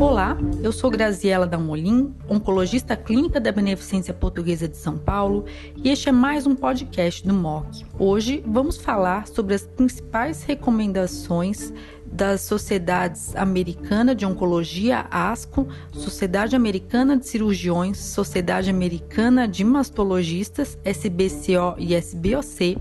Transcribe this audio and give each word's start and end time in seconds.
Olá, 0.00 0.34
eu 0.62 0.72
sou 0.72 0.90
Graziela 0.90 1.46
Dalmolin, 1.46 2.14
oncologista 2.26 2.96
clínica 2.96 3.38
da 3.38 3.52
Beneficência 3.52 4.14
Portuguesa 4.14 4.66
de 4.66 4.78
São 4.78 4.96
Paulo, 4.96 5.44
e 5.76 5.90
este 5.90 6.08
é 6.08 6.12
mais 6.12 6.46
um 6.46 6.56
podcast 6.56 7.22
do 7.28 7.34
MOC. 7.34 7.84
Hoje 7.98 8.42
vamos 8.46 8.78
falar 8.78 9.26
sobre 9.26 9.54
as 9.54 9.66
principais 9.66 10.42
recomendações 10.42 11.70
das 12.06 12.40
Sociedades 12.40 13.36
Americana 13.36 14.14
de 14.14 14.24
Oncologia, 14.24 15.04
ASCO, 15.10 15.68
Sociedade 15.92 16.56
Americana 16.56 17.18
de 17.18 17.28
Cirurgiões, 17.28 17.98
Sociedade 17.98 18.70
Americana 18.70 19.46
de 19.46 19.62
Mastologistas, 19.62 20.78
SBCO 20.82 21.74
e 21.76 21.94
SBOC, 21.94 22.78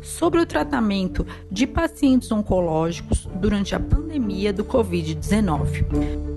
sobre 0.00 0.40
o 0.40 0.46
tratamento 0.46 1.26
de 1.50 1.66
pacientes 1.66 2.32
oncológicos 2.32 3.28
durante 3.34 3.74
a 3.74 3.80
pandemia 3.80 4.50
do 4.50 4.64
Covid-19. 4.64 6.33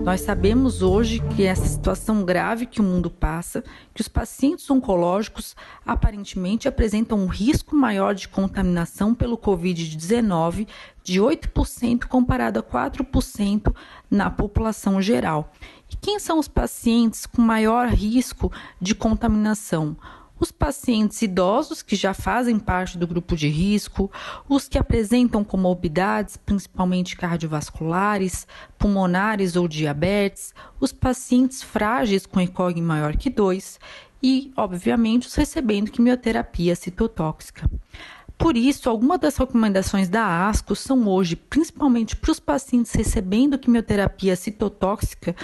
Nós 0.00 0.20
sabemos 0.22 0.82
hoje 0.82 1.20
que 1.34 1.44
essa 1.44 1.66
situação 1.66 2.24
grave 2.24 2.66
que 2.66 2.80
o 2.80 2.84
mundo 2.84 3.08
passa, 3.08 3.62
que 3.94 4.00
os 4.00 4.08
pacientes 4.08 4.68
oncológicos 4.68 5.54
aparentemente 5.86 6.66
apresentam 6.66 7.18
um 7.18 7.26
risco 7.26 7.76
maior 7.76 8.14
de 8.14 8.26
contaminação 8.28 9.14
pelo 9.14 9.38
Covid-19 9.38 10.66
de 11.04 11.20
8% 11.20 12.06
comparado 12.06 12.58
a 12.58 12.62
4% 12.62 13.74
na 14.10 14.28
população 14.28 15.00
geral. 15.00 15.52
E 15.90 15.96
quem 15.96 16.18
são 16.18 16.38
os 16.38 16.48
pacientes 16.48 17.24
com 17.26 17.40
maior 17.40 17.88
risco 17.88 18.50
de 18.80 18.94
contaminação? 18.94 19.96
Os 20.42 20.50
pacientes 20.50 21.22
idosos 21.22 21.82
que 21.82 21.94
já 21.94 22.12
fazem 22.12 22.58
parte 22.58 22.98
do 22.98 23.06
grupo 23.06 23.36
de 23.36 23.46
risco, 23.46 24.10
os 24.48 24.66
que 24.66 24.76
apresentam 24.76 25.44
comorbidades, 25.44 26.36
principalmente 26.36 27.16
cardiovasculares, 27.16 28.44
pulmonares 28.76 29.54
ou 29.54 29.68
diabetes, 29.68 30.52
os 30.80 30.92
pacientes 30.92 31.62
frágeis 31.62 32.26
com 32.26 32.40
ECOG 32.40 32.80
maior 32.80 33.16
que 33.16 33.30
2 33.30 33.78
e, 34.20 34.52
obviamente, 34.56 35.28
os 35.28 35.34
recebendo 35.36 35.92
quimioterapia 35.92 36.74
citotóxica. 36.74 37.70
Por 38.36 38.56
isso, 38.56 38.90
algumas 38.90 39.20
das 39.20 39.36
recomendações 39.36 40.08
da 40.08 40.48
ASCO 40.48 40.74
são 40.74 41.06
hoje, 41.06 41.36
principalmente 41.36 42.16
para 42.16 42.32
os 42.32 42.40
pacientes 42.40 42.92
recebendo 42.92 43.56
quimioterapia 43.56 44.34
citotóxica, 44.34 45.36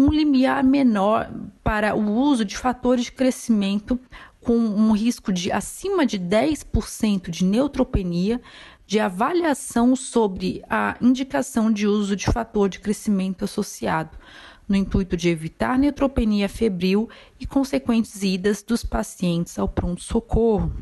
um 0.00 0.10
limiar 0.10 0.64
menor 0.64 1.30
para 1.62 1.94
o 1.94 2.10
uso 2.10 2.42
de 2.42 2.56
fatores 2.56 3.04
de 3.04 3.12
crescimento 3.12 4.00
com 4.40 4.56
um 4.56 4.92
risco 4.92 5.30
de 5.30 5.52
acima 5.52 6.06
de 6.06 6.18
10% 6.18 7.28
de 7.28 7.44
neutropenia, 7.44 8.40
de 8.86 8.98
avaliação 8.98 9.94
sobre 9.94 10.62
a 10.70 10.96
indicação 11.02 11.70
de 11.70 11.86
uso 11.86 12.16
de 12.16 12.24
fator 12.24 12.70
de 12.70 12.80
crescimento 12.80 13.44
associado, 13.44 14.16
no 14.66 14.74
intuito 14.74 15.18
de 15.18 15.28
evitar 15.28 15.78
neutropenia 15.78 16.48
febril 16.48 17.10
e 17.38 17.44
consequentes 17.44 18.22
idas 18.22 18.62
dos 18.62 18.82
pacientes 18.82 19.58
ao 19.58 19.68
pronto-socorro. 19.68 20.72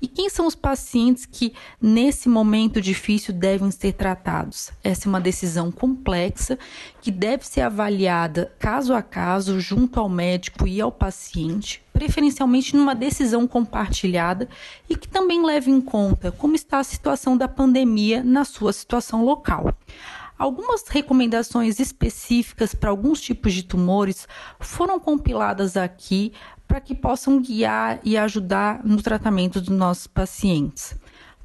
E 0.00 0.08
quem 0.08 0.28
são 0.28 0.46
os 0.46 0.54
pacientes 0.54 1.26
que, 1.26 1.52
nesse 1.80 2.28
momento 2.28 2.80
difícil, 2.80 3.32
devem 3.34 3.70
ser 3.70 3.92
tratados? 3.92 4.70
Essa 4.82 5.06
é 5.06 5.08
uma 5.08 5.20
decisão 5.20 5.70
complexa 5.70 6.58
que 7.00 7.10
deve 7.10 7.46
ser 7.46 7.62
avaliada 7.62 8.52
caso 8.58 8.94
a 8.94 9.02
caso, 9.02 9.60
junto 9.60 10.00
ao 10.00 10.08
médico 10.08 10.66
e 10.66 10.80
ao 10.80 10.90
paciente, 10.90 11.82
preferencialmente 11.92 12.76
numa 12.76 12.94
decisão 12.94 13.46
compartilhada 13.46 14.48
e 14.88 14.96
que 14.96 15.08
também 15.08 15.44
leve 15.44 15.70
em 15.70 15.80
conta 15.80 16.32
como 16.32 16.54
está 16.54 16.78
a 16.78 16.84
situação 16.84 17.36
da 17.36 17.48
pandemia 17.48 18.22
na 18.22 18.44
sua 18.44 18.72
situação 18.72 19.24
local. 19.24 19.74
Algumas 20.38 20.88
recomendações 20.88 21.78
específicas 21.78 22.74
para 22.74 22.90
alguns 22.90 23.20
tipos 23.20 23.52
de 23.52 23.62
tumores 23.62 24.26
foram 24.58 24.98
compiladas 24.98 25.76
aqui 25.76 26.32
para 26.72 26.80
que 26.80 26.94
possam 26.94 27.38
guiar 27.38 28.00
e 28.02 28.16
ajudar 28.16 28.80
no 28.82 29.02
tratamento 29.02 29.60
dos 29.60 29.76
nossos 29.76 30.06
pacientes. 30.06 30.96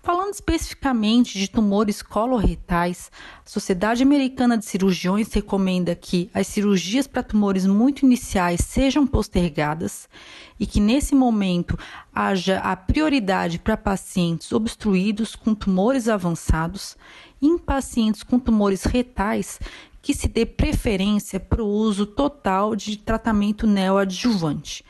Falando 0.01 0.33
especificamente 0.33 1.37
de 1.37 1.49
tumores 1.49 2.01
coloretais, 2.01 3.11
a 3.45 3.49
Sociedade 3.49 4.01
Americana 4.01 4.57
de 4.57 4.63
Cirurgiões 4.63 5.33
recomenda 5.33 5.93
que 5.93 6.29
as 6.33 6.47
cirurgias 6.47 7.07
para 7.07 7.21
tumores 7.21 7.65
muito 7.65 8.05
iniciais 8.05 8.61
sejam 8.61 9.05
postergadas 9.05 10.07
e 10.57 10.65
que 10.65 10.79
nesse 10.79 11.13
momento 11.13 11.77
haja 12.15 12.59
a 12.59 12.73
prioridade 12.77 13.59
para 13.59 13.75
pacientes 13.75 14.53
obstruídos 14.53 15.35
com 15.35 15.53
tumores 15.53 16.07
avançados 16.07 16.95
e 17.41 17.47
em 17.47 17.57
pacientes 17.57 18.23
com 18.23 18.39
tumores 18.39 18.85
retais 18.85 19.59
que 20.01 20.13
se 20.13 20.29
dê 20.29 20.45
preferência 20.45 21.37
para 21.37 21.61
o 21.61 21.67
uso 21.67 22.05
total 22.05 22.77
de 22.77 22.97
tratamento 22.97 23.67
neoadjuvante 23.67 24.85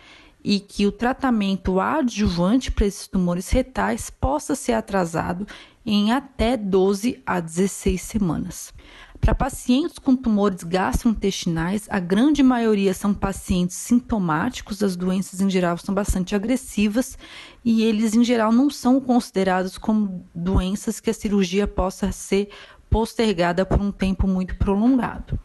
e 0.49 0.61
que 0.61 0.87
o 0.87 0.93
tratamento 0.93 1.77
adjuvante 1.77 2.71
para 2.71 2.85
esses 2.85 3.05
tumores 3.05 3.49
retais 3.49 4.09
possa 4.09 4.55
ser 4.55 4.71
atrasado 4.71 5.45
em 5.85 6.13
até 6.13 6.55
12 6.55 7.21
a 7.25 7.41
16 7.41 8.01
semanas. 8.01 8.73
Para 9.19 9.35
pacientes 9.35 9.99
com 9.99 10.15
tumores 10.15 10.63
gastrointestinais, 10.63 11.85
a 11.89 11.99
grande 11.99 12.41
maioria 12.43 12.93
são 12.93 13.13
pacientes 13.13 13.75
sintomáticos, 13.75 14.81
as 14.81 14.95
doenças 14.95 15.41
em 15.41 15.49
geral 15.49 15.77
são 15.77 15.93
bastante 15.93 16.33
agressivas 16.33 17.17
e 17.65 17.83
eles 17.83 18.15
em 18.15 18.23
geral 18.23 18.53
não 18.53 18.69
são 18.69 19.01
considerados 19.01 19.77
como 19.77 20.25
doenças 20.33 21.01
que 21.01 21.09
a 21.09 21.13
cirurgia 21.13 21.67
possa 21.67 22.09
ser 22.13 22.47
postergada 22.89 23.65
por 23.65 23.81
um 23.81 23.91
tempo 23.91 24.25
muito 24.27 24.55
prolongado. 24.55 25.37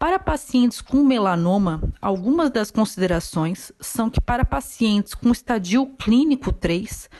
Para 0.00 0.18
pacientes 0.18 0.80
com 0.80 1.04
melanoma, 1.04 1.82
algumas 2.00 2.50
das 2.50 2.70
considerações 2.70 3.70
são 3.78 4.08
que 4.08 4.18
para 4.18 4.46
pacientes 4.46 5.12
com 5.12 5.30
estadio 5.30 5.84
clínico 5.98 6.54
3, 6.54 7.10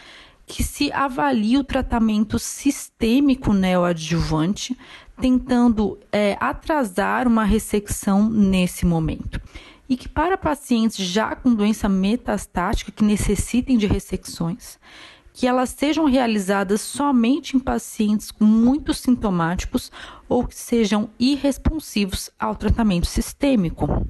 que 0.46 0.62
se 0.64 0.90
avalie 0.90 1.58
o 1.58 1.62
tratamento 1.62 2.38
sistêmico 2.38 3.52
neoadjuvante, 3.52 4.74
tentando 5.20 5.98
é, 6.10 6.38
atrasar 6.40 7.28
uma 7.28 7.44
ressecção 7.44 8.30
nesse 8.30 8.86
momento. 8.86 9.38
E 9.86 9.94
que 9.94 10.08
para 10.08 10.38
pacientes 10.38 11.04
já 11.06 11.36
com 11.36 11.54
doença 11.54 11.86
metastática 11.86 12.90
que 12.90 13.04
necessitem 13.04 13.76
de 13.76 13.86
ressecções, 13.86 14.78
que 15.40 15.46
elas 15.46 15.70
sejam 15.70 16.04
realizadas 16.04 16.82
somente 16.82 17.56
em 17.56 17.58
pacientes 17.58 18.30
muito 18.38 18.92
sintomáticos 18.92 19.90
ou 20.28 20.46
que 20.46 20.54
sejam 20.54 21.08
irresponsivos 21.18 22.28
ao 22.38 22.54
tratamento 22.54 23.06
sistêmico. 23.06 24.06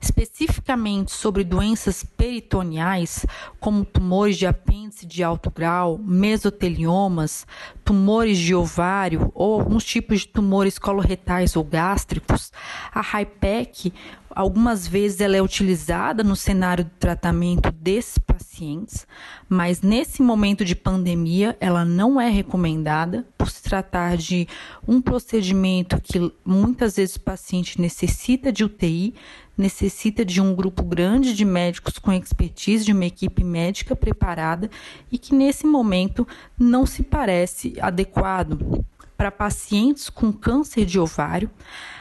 Especificamente 0.00 1.12
sobre 1.12 1.44
doenças 1.44 2.02
peritoneais, 2.02 3.26
como 3.60 3.84
tumores 3.84 4.38
de 4.38 4.46
apêndice 4.46 5.04
de 5.04 5.22
alto 5.22 5.50
grau, 5.50 5.98
mesoteliomas, 5.98 7.46
tumores 7.84 8.38
de 8.38 8.54
ovário 8.54 9.30
ou 9.34 9.60
alguns 9.60 9.84
tipos 9.84 10.20
de 10.20 10.28
tumores 10.28 10.78
coloretais 10.78 11.56
ou 11.56 11.64
gástricos, 11.64 12.50
a 12.90 13.02
HIPEC 13.02 13.92
Algumas 14.34 14.84
vezes 14.84 15.20
ela 15.20 15.36
é 15.36 15.42
utilizada 15.42 16.24
no 16.24 16.34
cenário 16.34 16.82
de 16.82 16.90
tratamento 16.98 17.70
desses 17.70 18.18
pacientes, 18.18 19.06
mas 19.48 19.80
nesse 19.80 20.20
momento 20.22 20.64
de 20.64 20.74
pandemia 20.74 21.56
ela 21.60 21.84
não 21.84 22.20
é 22.20 22.28
recomendada 22.28 23.24
por 23.38 23.48
se 23.48 23.62
tratar 23.62 24.16
de 24.16 24.48
um 24.88 25.00
procedimento 25.00 26.00
que 26.02 26.32
muitas 26.44 26.96
vezes 26.96 27.14
o 27.14 27.20
paciente 27.20 27.80
necessita 27.80 28.50
de 28.50 28.64
UTI, 28.64 29.14
necessita 29.56 30.24
de 30.24 30.40
um 30.40 30.52
grupo 30.52 30.82
grande 30.82 31.32
de 31.32 31.44
médicos 31.44 31.96
com 31.98 32.12
expertise, 32.12 32.84
de 32.84 32.92
uma 32.92 33.04
equipe 33.04 33.44
médica 33.44 33.94
preparada 33.94 34.68
e 35.12 35.16
que 35.16 35.32
nesse 35.32 35.64
momento 35.64 36.26
não 36.58 36.84
se 36.84 37.04
parece 37.04 37.74
adequado 37.80 38.84
para 39.16 39.30
pacientes 39.30 40.08
com 40.08 40.32
câncer 40.32 40.84
de 40.84 40.98
ovário. 40.98 41.50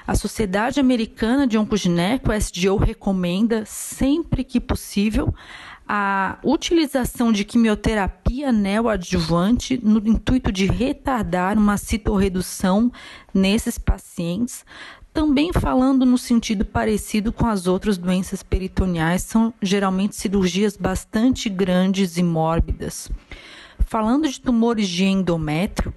A 0.06 0.16
Sociedade 0.16 0.80
Americana 0.80 1.48
de 1.48 1.58
Oncogineco, 1.58 2.32
SDO, 2.34 2.76
recomenda 2.78 3.64
sempre 3.66 4.44
que 4.44 4.60
possível 4.60 5.34
a 5.88 6.38
utilização 6.44 7.32
de 7.32 7.44
quimioterapia 7.44 8.52
neoadjuvante 8.52 9.80
no 9.84 10.00
intuito 10.08 10.52
de 10.52 10.66
retardar 10.66 11.58
uma 11.58 11.78
citorredução 11.78 12.92
nesses 13.34 13.78
pacientes. 13.78 14.66
Também 15.14 15.54
falando 15.54 16.06
no 16.06 16.18
sentido 16.18 16.66
parecido 16.66 17.32
com 17.32 17.46
as 17.46 17.68
outras 17.68 17.98
doenças 17.98 18.42
peritoneais, 18.42 19.22
são 19.22 19.54
geralmente 19.62 20.16
cirurgias 20.16 20.76
bastante 20.76 21.50
grandes 21.50 22.18
e 22.18 22.24
mórbidas. 22.24 23.12
Falando 23.86 24.28
de 24.28 24.42
tumores 24.42 24.88
de 24.88 25.04
endométrio, 25.04 25.94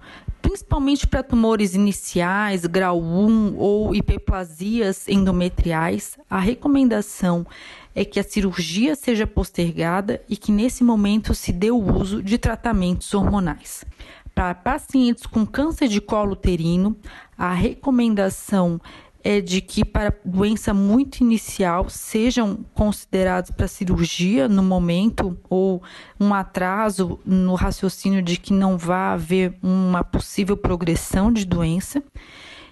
principalmente 0.47 1.09
para 1.09 1.25
tumores 1.25 1.75
iniciais, 1.75 2.65
grau 2.67 3.03
1 3.03 3.57
ou 3.59 3.93
hiperplasias 3.93 5.09
endometriais, 5.09 6.17
a 6.31 6.39
recomendação 6.39 7.45
é 7.93 8.05
que 8.05 8.21
a 8.21 8.23
cirurgia 8.23 8.95
seja 8.95 9.27
postergada 9.27 10.23
e 10.29 10.37
que 10.37 10.53
nesse 10.53 10.85
momento 10.85 11.35
se 11.35 11.53
dê 11.53 11.73
o 11.73 11.83
uso 11.83 12.23
de 12.23 12.39
tratamentos 12.39 13.13
hormonais. 13.13 13.85
Para 14.33 14.55
pacientes 14.55 15.27
com 15.27 15.45
câncer 15.45 15.89
de 15.89 16.01
colo 16.01 16.35
uterino, 16.35 16.97
a 17.37 17.53
recomendação 17.53 18.81
é 18.81 19.06
de 19.41 19.61
que 19.61 19.85
para 19.85 20.15
doença 20.25 20.73
muito 20.73 21.21
inicial 21.21 21.89
sejam 21.89 22.65
considerados 22.73 23.51
para 23.51 23.67
cirurgia 23.67 24.49
no 24.49 24.63
momento 24.63 25.37
ou 25.51 25.83
um 26.19 26.33
atraso 26.33 27.19
no 27.25 27.55
raciocínio 27.55 28.23
de 28.23 28.37
que 28.37 28.53
não 28.53 28.79
vai 28.79 29.15
haver 29.15 29.59
uma 29.63 30.05
possível 30.05 30.57
progressão 30.57 31.33
de 31.33 31.45
doença. 31.45 32.03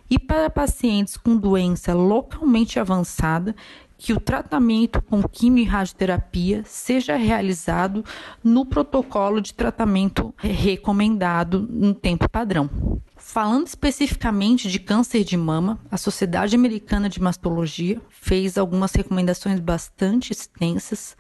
E 0.09 0.19
para 0.19 0.49
pacientes 0.49 1.17
com 1.17 1.37
doença 1.37 1.95
localmente 1.95 2.79
avançada, 2.79 3.57
que 3.97 4.13
o 4.13 4.21
tratamento 4.21 5.01
com 5.01 5.23
quimio 5.23 5.63
e 5.63 5.67
radioterapia 5.67 6.63
seja 6.67 7.17
realizado 7.17 8.05
no 8.43 8.67
protocolo 8.67 9.41
de 9.41 9.55
tratamento 9.55 10.35
recomendado 10.37 11.67
no 11.71 11.95
tempo 11.95 12.29
padrão. 12.29 12.69
Falando 13.17 13.67
especificamente 13.67 14.71
de 14.71 14.79
câncer 14.79 15.25
de 15.25 15.37
mama, 15.37 15.81
a 15.91 15.97
Sociedade 15.97 16.55
Americana 16.55 17.09
de 17.09 17.23
Mastologia 17.23 18.01
fez 18.11 18.59
algumas 18.59 18.93
recomendações 18.93 19.61
bastante 19.61 20.33
extensas. 20.33 21.17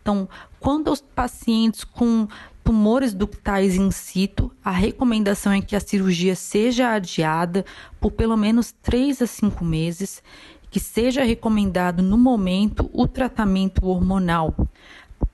Então, 0.00 0.28
quando 0.58 0.88
aos 0.88 1.00
pacientes 1.00 1.84
com 1.84 2.28
tumores 2.62 3.12
ductais 3.12 3.74
in 3.74 3.90
situ, 3.90 4.50
a 4.64 4.70
recomendação 4.70 5.52
é 5.52 5.60
que 5.60 5.74
a 5.74 5.80
cirurgia 5.80 6.36
seja 6.36 6.92
adiada 6.92 7.64
por 8.00 8.12
pelo 8.12 8.36
menos 8.36 8.72
3 8.82 9.22
a 9.22 9.26
5 9.26 9.64
meses 9.64 10.22
que 10.70 10.78
seja 10.78 11.24
recomendado 11.24 12.02
no 12.02 12.16
momento 12.16 12.88
o 12.92 13.08
tratamento 13.08 13.86
hormonal. 13.86 14.54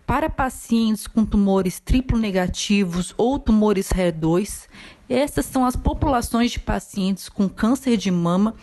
Para 0.06 0.30
pacientes 0.30 1.06
com 1.06 1.24
tumores 1.24 1.80
triplo 1.80 2.18
negativos 2.18 3.12
ou 3.16 3.38
tumores 3.38 3.88
HER2, 3.88 4.68
essas 5.08 5.46
são 5.46 5.64
as 5.64 5.76
populações 5.76 6.52
de 6.52 6.60
pacientes 6.60 7.28
com 7.28 7.48
câncer 7.48 7.96
de 7.96 8.10
mama 8.10 8.54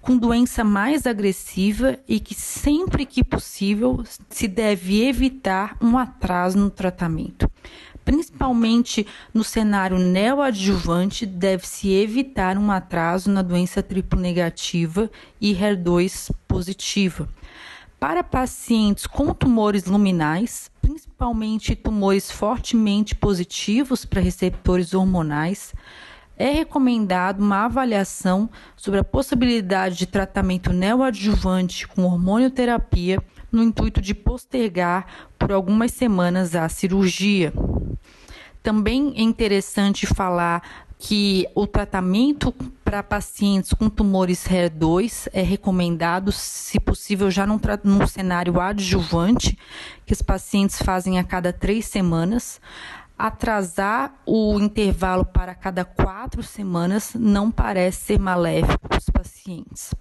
com 0.00 0.16
doença 0.16 0.64
mais 0.64 1.06
agressiva 1.06 1.96
e 2.08 2.18
que 2.18 2.34
sempre 2.34 3.06
que 3.06 3.22
possível 3.22 4.02
se 4.28 4.48
deve 4.48 5.06
evitar 5.06 5.76
um 5.80 5.96
atraso 5.96 6.58
no 6.58 6.70
tratamento 6.70 7.48
principalmente 8.04 9.06
no 9.32 9.44
cenário 9.44 9.98
neoadjuvante, 9.98 11.24
deve-se 11.24 11.90
evitar 11.90 12.58
um 12.58 12.70
atraso 12.70 13.30
na 13.30 13.42
doença 13.42 13.82
triplo 13.82 14.18
negativa 14.18 15.10
e 15.40 15.54
HER2 15.54 16.30
positiva. 16.46 17.28
Para 17.98 18.24
pacientes 18.24 19.06
com 19.06 19.32
tumores 19.32 19.84
luminais, 19.84 20.70
principalmente 20.80 21.76
tumores 21.76 22.30
fortemente 22.30 23.14
positivos 23.14 24.04
para 24.04 24.20
receptores 24.20 24.92
hormonais, 24.92 25.72
é 26.42 26.50
recomendado 26.50 27.40
uma 27.40 27.66
avaliação 27.66 28.50
sobre 28.76 28.98
a 28.98 29.04
possibilidade 29.04 29.96
de 29.96 30.06
tratamento 30.06 30.72
neoadjuvante 30.72 31.86
com 31.86 32.02
hormonioterapia 32.02 33.22
no 33.52 33.62
intuito 33.62 34.00
de 34.00 34.12
postergar 34.12 35.06
por 35.38 35.52
algumas 35.52 35.92
semanas 35.92 36.56
a 36.56 36.68
cirurgia. 36.68 37.52
Também 38.60 39.14
é 39.16 39.22
interessante 39.22 40.04
falar 40.04 40.84
que 40.98 41.46
o 41.54 41.64
tratamento 41.64 42.52
para 42.84 43.04
pacientes 43.04 43.72
com 43.72 43.88
tumores 43.88 44.44
HER2 44.44 45.28
é 45.32 45.42
recomendado, 45.42 46.32
se 46.32 46.80
possível, 46.80 47.30
já 47.30 47.46
num, 47.46 47.60
num 47.84 48.06
cenário 48.06 48.60
adjuvante, 48.60 49.56
que 50.04 50.12
os 50.12 50.22
pacientes 50.22 50.82
fazem 50.82 51.20
a 51.20 51.24
cada 51.24 51.52
três 51.52 51.86
semanas. 51.86 52.60
Atrasar 53.18 54.14
o 54.26 54.58
intervalo 54.58 55.24
para 55.24 55.54
cada 55.54 55.84
quatro 55.84 56.42
semanas 56.42 57.12
não 57.14 57.50
parece 57.50 58.00
ser 58.04 58.18
maléfico 58.18 58.88
para 58.88 58.98
os 58.98 59.10
pacientes. 59.10 59.94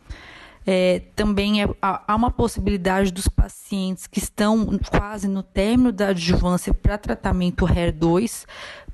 É, 0.65 1.01
também 1.15 1.63
é, 1.63 1.67
há 1.81 2.15
uma 2.15 2.29
possibilidade 2.29 3.11
dos 3.11 3.27
pacientes 3.27 4.05
que 4.05 4.19
estão 4.19 4.77
quase 4.89 5.27
no 5.27 5.41
término 5.41 5.91
da 5.91 6.09
adjuvância 6.09 6.73
para 6.73 6.99
tratamento 6.99 7.65
HER2, 7.65 8.45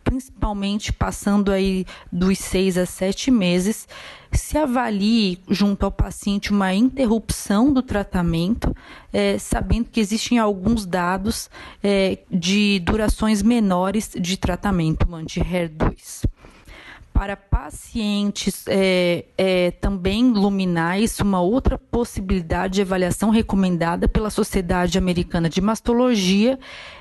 principalmente 0.07 0.93
passando 0.93 1.51
aí 1.51 1.85
dos 2.09 2.39
seis 2.39 2.77
a 2.77 2.85
sete 2.85 3.29
meses, 3.29 3.85
se 4.31 4.57
avalie 4.57 5.39
junto 5.49 5.83
ao 5.85 5.91
paciente 5.91 6.51
uma 6.51 6.73
interrupção 6.73 7.73
do 7.73 7.81
tratamento, 7.81 8.73
é, 9.11 9.37
sabendo 9.37 9.89
que 9.89 9.99
existem 9.99 10.39
alguns 10.39 10.85
dados 10.85 11.49
é, 11.83 12.19
de 12.31 12.79
durações 12.79 13.41
menores 13.41 14.11
de 14.17 14.37
tratamento 14.37 15.13
anti-HER2 15.13 16.36
para 17.17 17.35
pacientes 17.35 18.63
é, 18.67 19.25
é, 19.35 19.71
também 19.71 20.31
luminais, 20.31 21.19
uma 21.19 21.41
outra 21.41 21.75
possibilidade 21.75 22.75
de 22.75 22.81
avaliação 22.83 23.31
recomendada 23.31 24.07
pela 24.07 24.29
Sociedade 24.29 24.99
Americana 24.99 25.49
de 25.49 25.59
Mastologia 25.59 26.59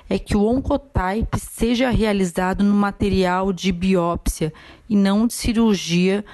é 0.08 0.18
que 0.18 0.34
o 0.34 0.42
oncotype 0.42 1.38
seja 1.38 1.90
realizado 1.90 2.64
no 2.64 2.72
material 2.72 3.52
de 3.52 3.70
biópsia 3.70 4.54
e 4.88 4.96
não 4.96 5.26
de 5.26 5.34
cirurgia 5.34 6.24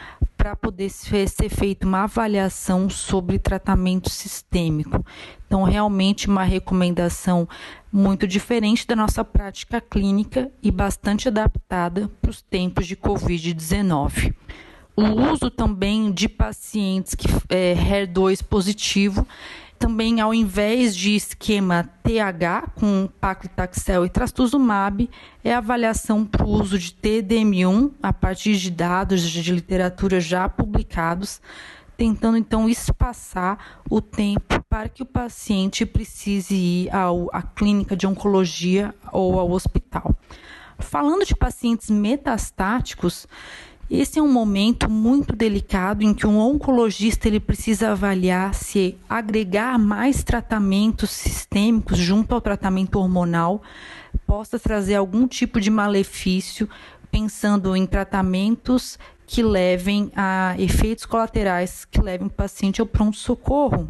para 0.43 0.57
poder 0.57 0.91
ser 0.91 1.49
feita 1.49 1.87
uma 1.87 2.03
avaliação 2.03 2.91
sobre 2.91 3.39
tratamento 3.39 4.11
sistêmico. 4.11 5.07
Então, 5.47 5.63
realmente, 5.63 6.27
uma 6.27 6.43
recomendação 6.43 7.49
muito 7.93 8.27
diferente 8.27 8.85
da 8.85 8.97
nossa 8.97 9.25
prática 9.25 9.81
clínica 9.81 10.51
e 10.61 10.69
bastante 10.73 11.29
adaptada 11.29 12.11
para 12.21 12.33
os 12.33 12.43
tempos 12.43 12.89
de 12.89 12.97
Covid-19. 12.97 14.35
O 14.97 15.05
uso 15.33 15.49
também 15.49 16.11
de 16.11 16.29
pacientes 16.29 17.15
que 17.15 17.29
é 17.49 17.77
HER2 17.77 18.43
positivo 18.43 19.25
também, 19.83 20.21
ao 20.21 20.33
invés 20.33 20.95
de 20.95 21.17
esquema 21.17 21.91
TH 22.05 22.71
com 22.77 23.09
paclitaxel 23.21 24.07
e 24.07 24.09
trastuzumab, 24.09 25.11
é 25.43 25.53
avaliação 25.53 26.25
para 26.25 26.47
o 26.47 26.51
uso 26.51 26.79
de 26.79 26.93
TDM1 26.93 27.91
a 28.01 28.13
partir 28.13 28.55
de 28.59 28.71
dados 28.71 29.29
de 29.29 29.53
literatura 29.53 30.21
já 30.21 30.49
publicados, 30.49 31.43
tentando 31.97 32.39
então 32.39 32.69
espaçar 32.69 33.83
o 33.91 34.01
tempo 34.01 34.63
para 34.71 34.89
que 34.89 35.03
o 35.03 35.07
paciente 35.07 35.85
precise 35.85 36.55
ir 36.55 36.95
ao, 36.95 37.29
à 37.33 37.43
clínica 37.43 37.97
de 37.97 38.07
oncologia 38.07 38.95
ou 39.11 39.37
ao 39.41 39.51
hospital. 39.51 40.15
Falando 40.79 41.27
de 41.27 41.35
pacientes 41.35 41.91
metastáticos, 41.91 43.27
esse 43.95 44.19
é 44.19 44.23
um 44.23 44.33
momento 44.33 44.91
muito 44.91 45.37
delicado 45.37 46.03
em 46.03 46.15
que 46.15 46.27
um 46.27 46.39
oncologista 46.39 47.29
ele 47.29 47.39
precisa 47.39 47.91
avaliar 47.91 48.55
se 48.55 48.97
agregar 49.07 49.79
mais 49.79 50.25
tratamentos 50.25 51.11
sistêmicos 51.11 51.99
junto 51.99 52.35
ao 52.35 52.41
tratamento 52.41 52.99
hormonal 52.99 53.63
possa 54.27 54.59
trazer 54.59 54.95
algum 54.95 55.29
tipo 55.29 55.61
de 55.61 55.71
malefício, 55.71 56.67
pensando 57.11 57.77
em 57.77 57.87
tratamentos 57.87 58.99
que 59.27 59.43
levem 59.43 60.11
a 60.17 60.55
efeitos 60.59 61.05
colaterais 61.05 61.85
que 61.85 62.01
levem 62.01 62.29
o 62.29 62.31
paciente 62.31 62.81
ao 62.81 62.87
pronto-socorro. 62.87 63.89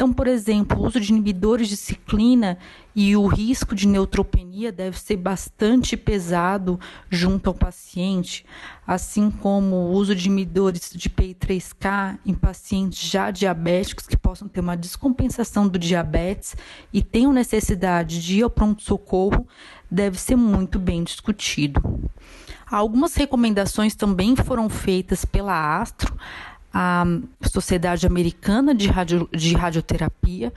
Então, 0.00 0.14
por 0.14 0.26
exemplo, 0.26 0.80
o 0.80 0.86
uso 0.86 0.98
de 0.98 1.12
inibidores 1.12 1.68
de 1.68 1.76
ciclina 1.76 2.56
e 2.96 3.14
o 3.14 3.26
risco 3.26 3.74
de 3.74 3.86
neutropenia 3.86 4.72
deve 4.72 4.98
ser 4.98 5.18
bastante 5.18 5.94
pesado 5.94 6.80
junto 7.10 7.48
ao 7.48 7.54
paciente, 7.54 8.46
assim 8.86 9.30
como 9.30 9.76
o 9.76 9.90
uso 9.90 10.14
de 10.14 10.28
inibidores 10.28 10.90
de 10.94 11.10
PI3K 11.10 12.18
em 12.24 12.32
pacientes 12.32 12.98
já 13.10 13.30
diabéticos 13.30 14.06
que 14.06 14.16
possam 14.16 14.48
ter 14.48 14.60
uma 14.60 14.74
descompensação 14.74 15.68
do 15.68 15.78
diabetes 15.78 16.56
e 16.90 17.02
tenham 17.02 17.30
necessidade 17.30 18.22
de 18.22 18.38
ir 18.38 18.42
ao 18.42 18.48
pronto-socorro, 18.48 19.46
deve 19.90 20.18
ser 20.18 20.34
muito 20.34 20.78
bem 20.78 21.04
discutido. 21.04 21.82
Algumas 22.70 23.16
recomendações 23.16 23.94
também 23.94 24.34
foram 24.34 24.70
feitas 24.70 25.24
pela 25.26 25.78
Astro 25.78 26.16
a 26.72 27.04
Sociedade 27.42 28.06
Americana 28.06 28.74
de, 28.74 28.88
Radio, 28.88 29.28
de 29.32 29.54
Radioterapia 29.54 30.52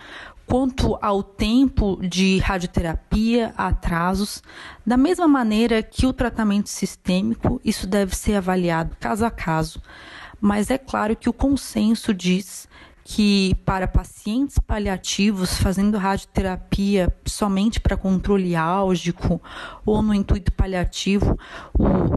quanto 0.45 0.97
ao 1.01 1.23
tempo 1.23 1.97
de 2.01 2.37
radioterapia, 2.39 3.53
atrasos, 3.57 4.43
da 4.85 4.97
mesma 4.97 5.27
maneira 5.27 5.81
que 5.81 6.05
o 6.05 6.13
tratamento 6.13 6.69
sistêmico, 6.69 7.61
isso 7.63 7.87
deve 7.87 8.15
ser 8.15 8.35
avaliado 8.35 8.95
caso 8.99 9.25
a 9.25 9.31
caso. 9.31 9.81
Mas 10.39 10.69
é 10.69 10.77
claro 10.77 11.15
que 11.15 11.29
o 11.29 11.33
consenso 11.33 12.13
diz 12.13 12.67
que 13.05 13.55
para 13.65 13.87
pacientes 13.87 14.57
paliativos 14.59 15.57
fazendo 15.57 15.97
radioterapia 15.97 17.13
somente 17.25 17.79
para 17.79 17.97
controle 17.97 18.55
álgico 18.55 19.41
ou 19.85 20.01
no 20.01 20.13
intuito 20.13 20.51
paliativo, 20.53 21.37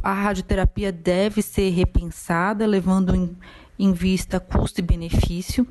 a 0.02 0.12
radioterapia 0.12 0.92
deve 0.92 1.42
ser 1.42 1.70
repensada, 1.70 2.66
levando 2.66 3.16
em 3.16 3.36
em 3.78 3.92
vista 3.92 4.40
custo 4.40 4.80
e 4.80 4.82
benefício. 4.82 5.66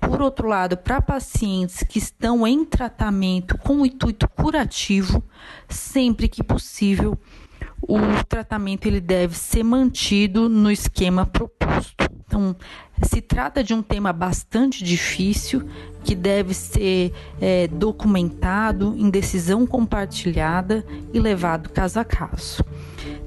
Por 0.00 0.22
outro 0.22 0.46
lado, 0.48 0.76
para 0.76 1.00
pacientes 1.00 1.82
que 1.82 1.98
estão 1.98 2.46
em 2.46 2.64
tratamento 2.64 3.58
com 3.58 3.80
o 3.80 3.86
intuito 3.86 4.28
curativo, 4.28 5.22
sempre 5.68 6.28
que 6.28 6.42
possível, 6.42 7.18
o 7.82 7.98
tratamento 8.28 8.86
ele 8.86 9.00
deve 9.00 9.36
ser 9.36 9.62
mantido 9.62 10.48
no 10.48 10.70
esquema 10.70 11.26
proposto. 11.26 12.04
Então, 12.26 12.56
Se 13.02 13.20
trata 13.20 13.62
de 13.62 13.74
um 13.74 13.82
tema 13.82 14.10
bastante 14.12 14.82
difícil 14.82 15.68
que 16.02 16.14
deve 16.14 16.54
ser 16.54 17.12
é, 17.40 17.68
documentado 17.68 18.94
em 18.96 19.10
decisão 19.10 19.66
compartilhada 19.66 20.84
e 21.12 21.20
levado 21.20 21.68
caso 21.68 22.00
a 22.00 22.04
caso. 22.04 22.64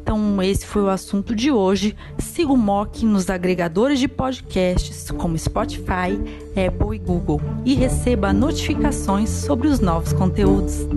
Então, 0.10 0.42
esse 0.42 0.66
foi 0.66 0.82
o 0.82 0.90
assunto 0.90 1.36
de 1.36 1.52
hoje. 1.52 1.96
Siga 2.18 2.52
o 2.52 2.58
MOC 2.58 3.04
nos 3.06 3.30
agregadores 3.30 4.00
de 4.00 4.08
podcasts 4.08 5.12
como 5.12 5.38
Spotify, 5.38 6.18
Apple 6.56 6.96
e 6.96 6.98
Google 6.98 7.40
e 7.64 7.76
receba 7.76 8.34
notificações 8.34 9.30
sobre 9.30 9.68
os 9.68 9.80
novos 9.80 10.12
conteúdos. 10.12 10.88